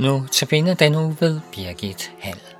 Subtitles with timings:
[0.00, 2.59] Nu tabiner den nu ved Birgit Hall.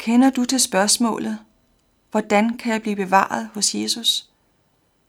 [0.00, 1.38] Kender du til spørgsmålet,
[2.10, 4.30] hvordan kan jeg blive bevaret hos Jesus,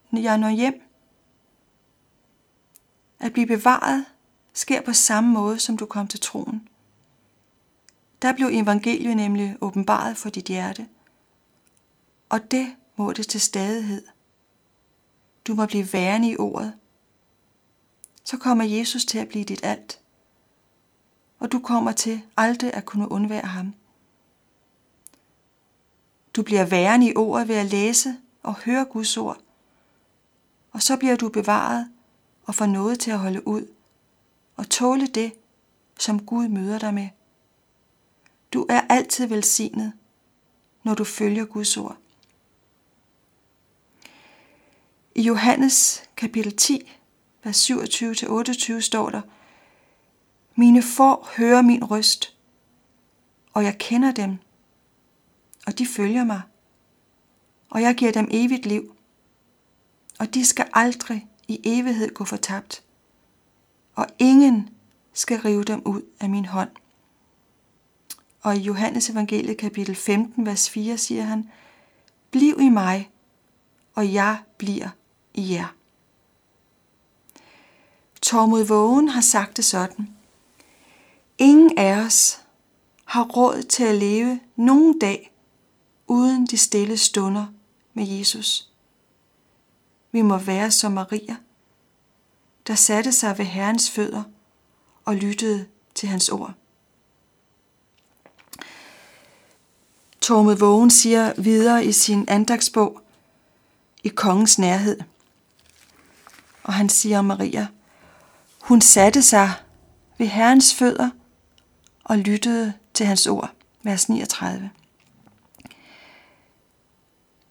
[0.09, 0.81] når jeg når hjem?
[3.19, 4.05] At blive bevaret
[4.53, 6.67] sker på samme måde, som du kom til troen.
[8.21, 10.87] Der blev evangeliet nemlig åbenbaret for dit hjerte,
[12.29, 14.05] og det må det til stadighed.
[15.47, 16.73] Du må blive værende i ordet.
[18.23, 19.99] Så kommer Jesus til at blive dit alt,
[21.39, 23.73] og du kommer til aldrig at kunne undvære ham.
[26.35, 29.37] Du bliver værende i ordet ved at læse og høre Guds ord.
[30.71, 31.89] Og så bliver du bevaret
[32.43, 33.67] og får noget til at holde ud
[34.55, 35.33] og tåle det,
[35.99, 37.09] som Gud møder dig med.
[38.53, 39.93] Du er altid velsignet,
[40.83, 41.97] når du følger Guds ord.
[45.15, 46.91] I Johannes kapitel 10,
[47.43, 49.21] vers 27-28 står der,
[50.55, 52.37] Mine får hører min røst,
[53.53, 54.37] og jeg kender dem,
[55.67, 56.41] og de følger mig,
[57.69, 58.95] og jeg giver dem evigt liv,
[60.19, 62.83] og de skal aldrig i evighed gå fortabt,
[63.95, 64.69] og ingen
[65.13, 66.69] skal rive dem ud af min hånd.
[68.41, 71.49] Og i Johannes evangeliet kapitel 15, vers 4 siger han,
[72.31, 73.11] Bliv i mig,
[73.95, 74.89] og jeg bliver
[75.33, 75.75] i jer.
[78.21, 80.09] Tormod Vågen har sagt det sådan.
[81.37, 82.41] Ingen af os
[83.05, 85.30] har råd til at leve nogen dag
[86.11, 87.45] uden de stille stunder
[87.93, 88.69] med Jesus.
[90.11, 91.35] Vi må være som Maria,
[92.67, 94.23] der satte sig ved Herrens fødder
[95.05, 95.65] og lyttede
[95.95, 96.53] til hans ord.
[100.21, 103.01] Tormed Vågen siger videre i sin andagsbog
[104.03, 104.99] i kongens nærhed.
[106.63, 107.67] Og han siger om Maria,
[108.61, 109.53] hun satte sig
[110.17, 111.09] ved Herrens fødder
[112.03, 113.51] og lyttede til hans ord.
[113.83, 114.71] Vers 39.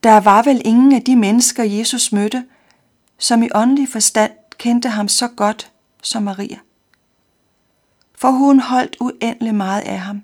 [0.02, 2.46] Der var vel ingen af de mennesker, Jesus mødte,
[3.18, 6.58] som i åndelig forstand kendte ham så godt som Maria.
[8.14, 10.22] For hun holdt uendelig meget af ham.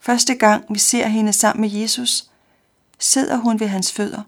[0.00, 2.30] Første gang vi ser hende sammen med Jesus,
[2.98, 4.22] sidder hun ved hans fødder.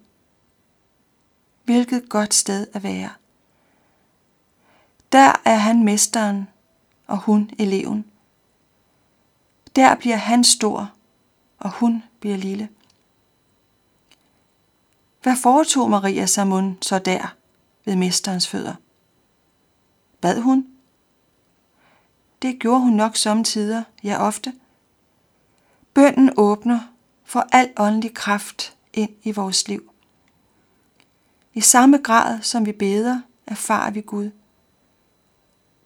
[1.65, 3.11] Hvilket godt sted at være.
[5.13, 6.49] Der er han mesteren,
[7.07, 8.05] og hun eleven.
[9.77, 10.93] Der bliver han stor
[11.63, 12.69] og hun bliver lille.
[15.23, 17.35] Hvad foretog Maria Samund så der
[17.85, 18.75] ved mesterens fødder?
[20.21, 20.67] Bad hun?
[22.43, 24.53] Det gjorde hun nok samtidig, ja ofte.
[25.95, 26.81] Bønden åbner
[27.25, 29.93] for al åndelig kraft ind i vores liv.
[31.55, 34.31] I samme grad som vi beder, erfarer vi Gud.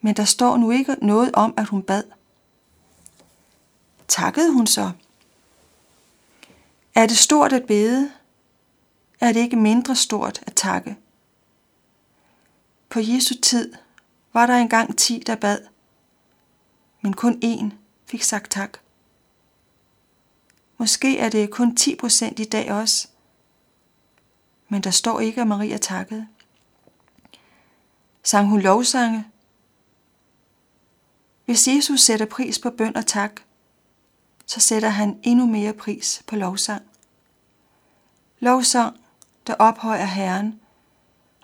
[0.00, 2.02] Men der står nu ikke noget om, at hun bad.
[4.08, 4.92] Takkede hun så?
[6.94, 8.10] Er det stort at bede?
[9.20, 10.96] Er det ikke mindre stort at takke?
[12.88, 13.72] På Jesu tid
[14.32, 15.58] var der engang ti, der bad,
[17.00, 17.74] men kun én
[18.06, 18.78] fik sagt tak.
[20.78, 23.08] Måske er det kun 10 procent i dag også,
[24.68, 26.26] men der står ikke, at Maria takkede.
[28.22, 29.26] Sang hun lovsange?
[31.44, 33.40] Hvis Jesus sætter pris på bøn og tak,
[34.46, 36.82] så sætter han endnu mere pris på lovsang.
[38.40, 38.96] Lovsang,
[39.46, 40.60] der ophøjer Herren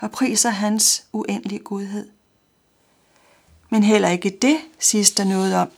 [0.01, 2.09] og priser hans uendelige godhed.
[3.71, 5.71] Men heller ikke det siges der noget om.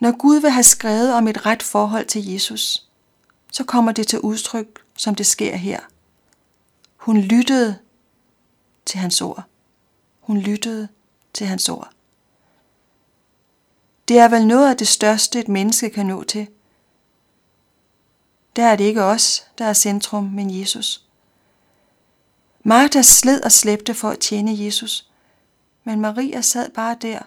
[0.00, 2.86] Når Gud vil have skrevet om et ret forhold til Jesus,
[3.52, 5.80] så kommer det til udtryk, som det sker her.
[6.96, 7.78] Hun lyttede
[8.86, 9.44] til hans ord.
[10.20, 10.88] Hun lyttede
[11.32, 11.90] til hans ord.
[14.08, 16.48] Det er vel noget af det største, et menneske kan nå til.
[18.56, 21.06] Der er det ikke os, der er centrum, men Jesus.
[22.62, 25.10] Martha sled og slæbte for at tjene Jesus,
[25.84, 27.22] men Maria sad bare der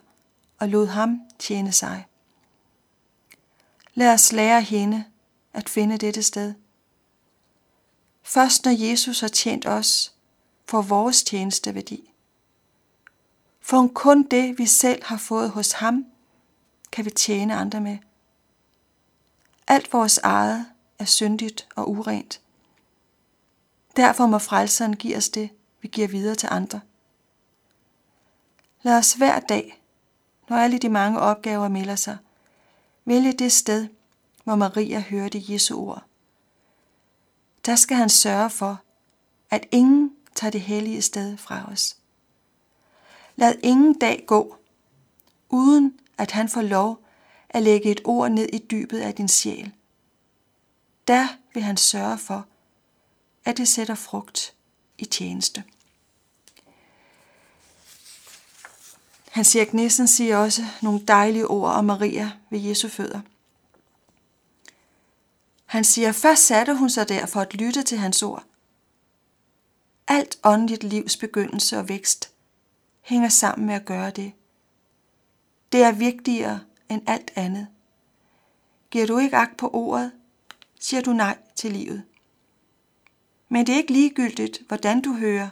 [0.59, 2.05] og lod ham tjene sig.
[3.93, 5.05] Lad os lære hende
[5.53, 6.53] at finde dette sted.
[8.23, 10.13] Først når Jesus har tjent os,
[10.65, 12.13] får vores tjeneste værdi.
[13.61, 16.05] For kun det, vi selv har fået hos ham,
[16.91, 17.97] kan vi tjene andre med.
[19.67, 20.65] Alt vores eget
[20.99, 22.41] er syndigt og urent.
[23.95, 25.49] Derfor må frelseren give os det,
[25.81, 26.81] vi giver videre til andre.
[28.81, 29.81] Lad os hver dag,
[30.49, 32.17] når alle de mange opgaver melder sig,
[33.05, 33.87] vælge det sted,
[34.43, 36.03] hvor Maria hørte Jesu ord.
[37.65, 38.81] Der skal han sørge for,
[39.49, 41.97] at ingen tager det hellige sted fra os.
[43.35, 44.55] Lad ingen dag gå,
[45.49, 47.03] uden at han får lov
[47.49, 49.71] at lægge et ord ned i dybet af din sjæl.
[51.09, 52.45] Der vil han sørge for,
[53.45, 54.53] at det sætter frugt
[54.97, 55.63] i tjeneste.
[59.31, 63.21] Hans Erik Nissen siger også nogle dejlige ord om Maria ved Jesu fødder.
[65.65, 68.43] Han siger, først satte hun sig der for at lytte til hans ord.
[70.07, 72.31] Alt åndeligt livs begyndelse og vækst
[73.01, 74.33] hænger sammen med at gøre det.
[75.71, 76.59] Det er vigtigere
[76.89, 77.67] end alt andet.
[78.91, 80.11] Giver du ikke agt på ordet,
[80.79, 82.03] siger du nej til livet.
[83.49, 85.49] Men det er ikke ligegyldigt, hvordan du hører.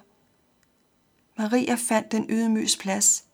[1.37, 3.25] Maria fandt den ydmyges plads.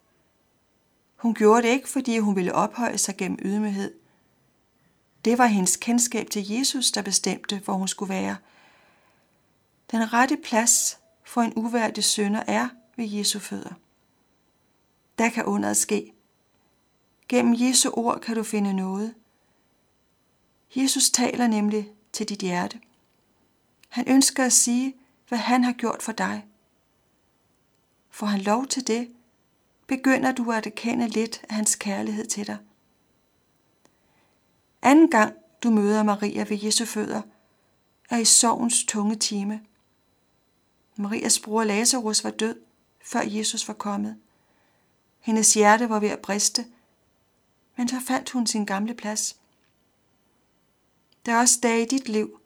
[1.15, 3.93] Hun gjorde det ikke, fordi hun ville ophøje sig gennem ydmyghed.
[5.25, 8.37] Det var hendes kendskab til Jesus, der bestemte, hvor hun skulle være.
[9.91, 13.73] Den rette plads for en uværdig sønder er ved Jesu fødder.
[15.17, 16.13] Der kan underet ske.
[17.29, 19.13] Gennem Jesu ord kan du finde noget.
[20.75, 22.79] Jesus taler nemlig til dit hjerte.
[23.89, 24.95] Han ønsker at sige,
[25.27, 26.45] hvad han har gjort for dig.
[28.09, 29.11] Får han lov til det,
[29.87, 32.57] begynder du at erkende lidt af hans kærlighed til dig.
[34.81, 37.21] Anden gang du møder Maria ved Jesu fødder,
[38.09, 39.61] er i sovens tunge time.
[40.95, 42.59] Marias bror Lazarus var død,
[43.03, 44.17] før Jesus var kommet.
[45.19, 46.65] Hendes hjerte var ved at briste,
[47.75, 49.39] men så fandt hun sin gamle plads.
[51.25, 52.39] Der er også dage i dit liv,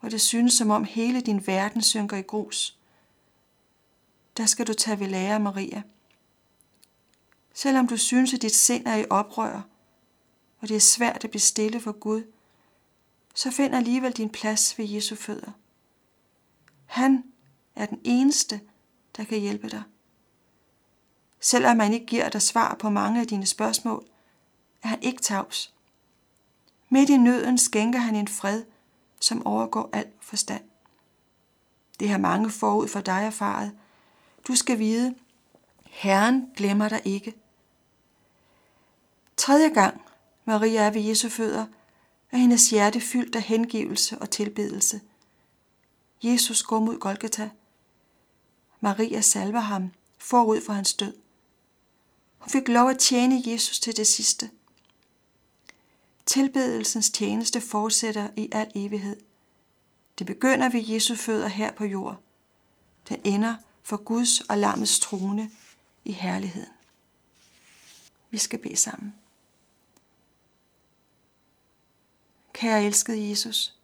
[0.00, 2.78] hvor det synes som om hele din verden synker i grus.
[4.36, 5.82] Der skal du tage ved lære, Maria.
[7.54, 9.62] Selvom du synes, at dit sind er i oprør,
[10.60, 12.22] og det er svært at blive stille for Gud,
[13.34, 15.52] så find alligevel din plads ved Jesu fødder.
[16.86, 17.24] Han
[17.74, 18.60] er den eneste,
[19.16, 19.82] der kan hjælpe dig.
[21.40, 24.06] Selvom man ikke giver dig svar på mange af dine spørgsmål,
[24.82, 25.71] er han ikke tavs.
[26.92, 28.62] Midt i nøden skænker han en fred,
[29.20, 30.64] som overgår al forstand.
[32.00, 33.72] Det har mange forud for dig erfaret.
[34.48, 35.14] Du skal vide,
[35.86, 37.34] Herren glemmer dig ikke.
[39.36, 40.00] Tredje gang
[40.44, 41.66] Maria er ved Jesu fødder,
[42.30, 45.00] er hendes hjerte fyldt af hengivelse og tilbedelse.
[46.22, 47.50] Jesus går mod Golgata.
[48.80, 51.14] Maria salver ham forud for hans død.
[52.38, 54.50] Hun fik lov at tjene Jesus til det sidste.
[56.26, 59.16] Tilbedelsens tjeneste fortsætter i al evighed.
[60.18, 62.20] Det begynder ved Jesu fødder her på jord.
[63.08, 65.50] Den ender for Guds og lammets trone
[66.04, 66.72] i herligheden.
[68.30, 69.14] Vi skal bede sammen.
[72.52, 73.78] Kære elskede Jesus,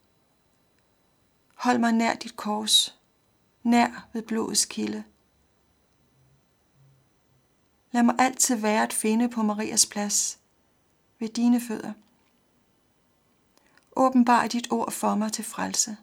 [1.54, 2.99] hold mig nær dit kors,
[3.62, 5.04] nær ved blodets kilde.
[7.92, 10.38] Lad mig altid være at finde på Marias plads
[11.18, 11.92] ved dine fødder.
[14.00, 15.97] Åbenbar dit ord for mig til frelse.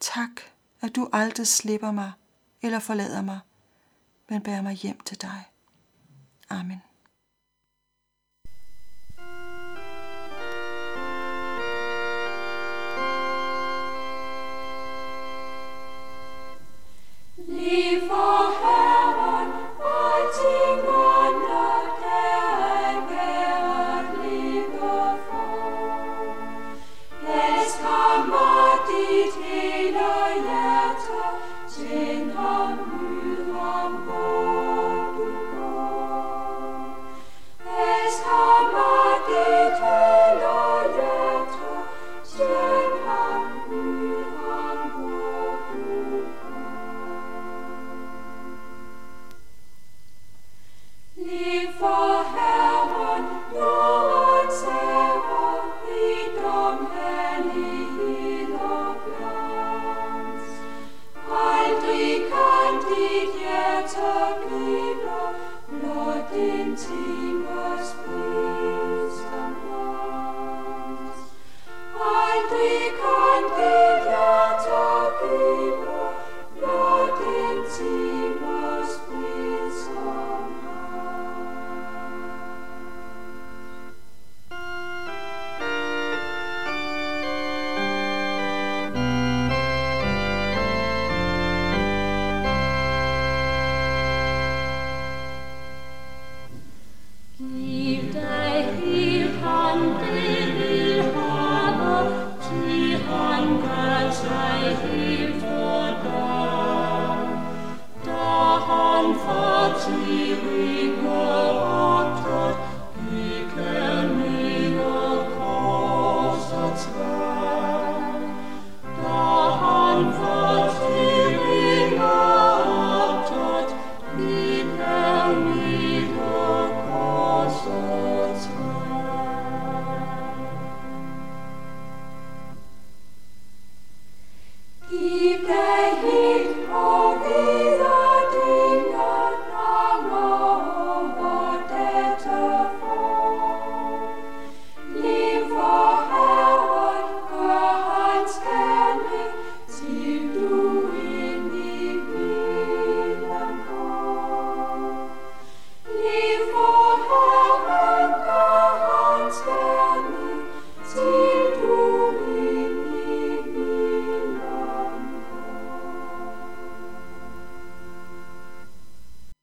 [0.00, 0.40] Tak,
[0.80, 2.12] at du aldrig slipper mig
[2.62, 3.40] eller forlader mig,
[4.28, 5.44] men bærer mig hjem til dig.
[6.50, 6.82] Amen.